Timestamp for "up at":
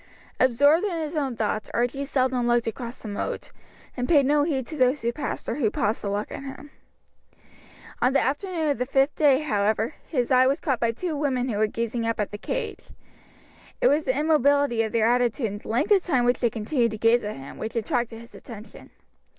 12.07-12.31